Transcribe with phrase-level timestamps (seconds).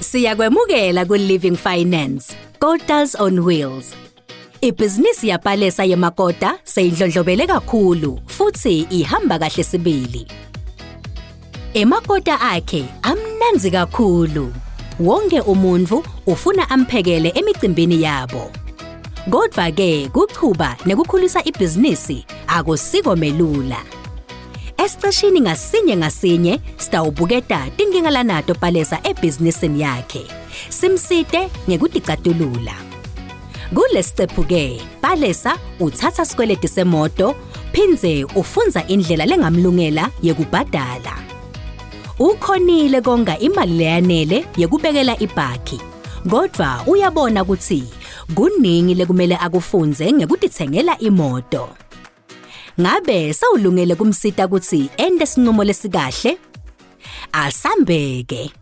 [0.00, 2.28] Siyakwemukela ku-Living Finance,
[2.60, 3.96] Kotas on Wheels.
[4.62, 10.26] Ibhizinisi yapalesa yemakota seyindlondlobele kakhulu futhi ihamba kahle sibili.
[11.74, 14.52] Emakota akhe amnanzi kakhulu.
[15.00, 18.50] Wonke umuntu ufuna amphekele emicimbini yabo.
[19.30, 23.78] Kodwa ke kuchuba nekukhulisa ibhizinisi akusiko melula.
[24.86, 30.26] Esicishini ngasinye ngasinye sitawubuketa tinkinga lanato Palesa ebhizinisini yakhe.
[30.68, 32.74] Simside ngekuticatulula.
[33.74, 37.34] Kulesicephu-ke, Palesa uthatha sikweleti semoto
[37.72, 41.14] phindze ufunza indlela lengamlungela yekubhadala.
[42.18, 45.80] Ukhonile konga imali leyanele yekubekela ibhakhi.
[46.30, 47.82] Kodwa uyabona ukuthi
[48.34, 51.68] kuningi lekumele akufunze ngekutitsengela imoto.
[52.80, 56.36] Ngabe sawulungele kumsita ukuthi ende sinqumo lesikahle?
[57.32, 58.52] Asambeke.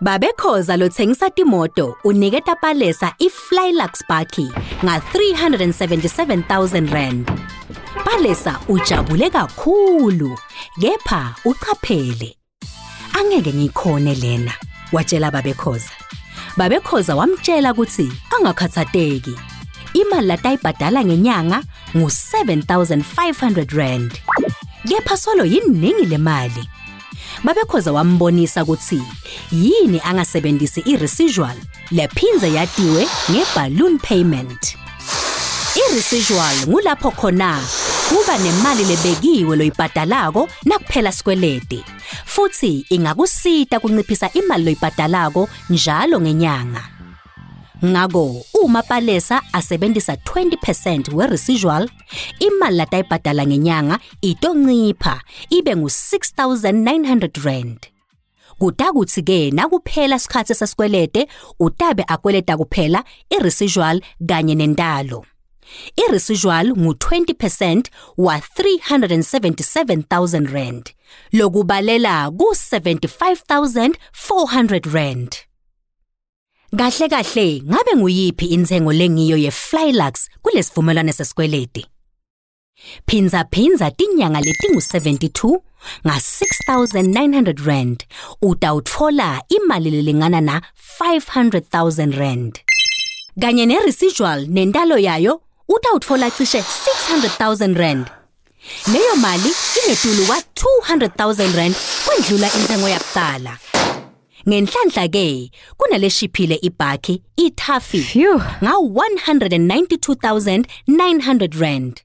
[0.00, 4.46] Babekhoza lothengisa timoto uniketa Palesa iFlylux Baki
[4.86, 7.26] nga377,000 rand.
[8.06, 10.38] Palesa ujabule kakhulu,
[10.80, 12.36] kepha uqaphele.
[13.18, 14.52] Angeke ngikhone lena,
[14.94, 15.90] watshela babekhoza.
[16.56, 19.34] Babekhoza wamtshela ukuthi angakhathateki.
[19.94, 21.62] Imali latayibhadala ngenyanga
[21.96, 24.10] ngu-R7500
[24.90, 26.64] kepha solo yiningi le mali
[27.44, 29.02] babekhoza wambonisa ukuthi
[29.52, 31.56] yini angasebenzisi i-residual
[31.90, 34.62] lephinze yadiwe nge-balloon payment
[35.82, 37.58] i-residual ngulapho khona
[38.08, 41.84] kuba nemali lebekiwe loyibhadalako nakuphela sikwelede
[42.24, 46.88] futhi ingakusita kunciphisa imali loyibhadalako njalo ngenyanga
[47.84, 51.88] Ngako uma Palesa asebenzisa 20% we-residual,
[52.38, 57.86] imali latayibhadala ngenyanga itoncipha ibe ngu-6900 rand.
[58.60, 61.24] Kuda kuthi ke nakuphela isikhathi sesikwelede
[61.60, 63.00] utabe akweleda kuphela
[63.32, 65.24] i-residual kanye nentalo.
[65.96, 67.82] I-residual ngu-20%
[68.20, 70.92] wa-377,000 rand.
[71.32, 75.36] Lokubalela ku-75,400 rand.
[76.76, 81.86] Kahle kahle ngabe nguyiphi inthengo lengiyo yeFlylax kulesivumelwano sesikweledi?
[83.08, 85.60] Phinza phinza tinyanga letingu72
[86.04, 88.04] nga6900 rand
[88.42, 90.62] utawutfola imali lelingana na
[91.00, 92.60] 500000 rand.
[93.40, 96.60] Kanye neresidual nentalo yayo utawutfola cishe
[97.08, 98.06] 600000 rand.
[98.92, 99.52] Leyo mali
[99.86, 101.76] ingetulu kwa 200000 rand
[102.06, 103.58] kwendlula inthengo yakuqala.
[104.48, 108.24] Ngenhlanhla ke kunaleshiphile ibhakhi iTuffy
[108.64, 112.00] nga192,900 rand.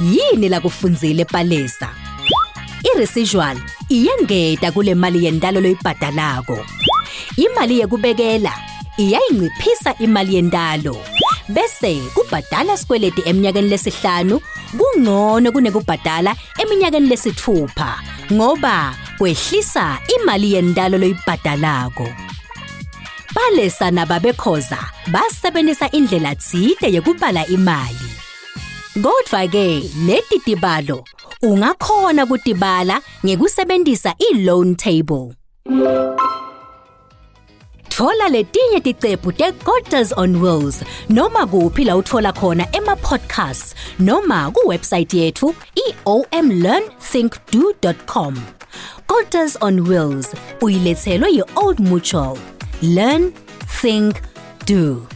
[0.00, 1.90] Yini la kufunzile Palesa?
[2.94, 3.58] Iresidual
[3.88, 6.58] iyengeta kule mali yentalo loyibhadalako.
[7.36, 8.52] Imali yekubekela
[8.96, 10.96] iyayinciphisa imali yendalo
[11.52, 14.36] bese kubhadala sikweleti eminyakeni lesihlanu
[14.76, 16.32] kungcono kunekubhadala
[16.62, 17.90] eminyakeni lesithupha
[18.32, 22.08] ngoba kwehlisa imali yendalo loyibhadalako
[23.36, 24.78] balesana babekhoza
[25.12, 28.08] basebenzisa indlela tsite yekubhala imali
[29.04, 29.66] kodvwa-ke
[30.08, 30.98] leti tibalo
[31.48, 35.36] ungakhona kutibala ngekusebenzisa i-loan table
[37.96, 39.52] thola letinye ticephu te
[40.16, 43.74] on wheels noma kuphi la uthola khona ema-podcasts
[44.08, 45.54] noma kuwebsayithi yethu
[45.84, 48.34] i-omlearnthinkdo com
[49.08, 50.26] godels on wheels
[50.62, 52.34] uyilethelwe yi-old mutual
[52.82, 53.22] learn
[53.82, 54.12] think
[54.66, 55.15] do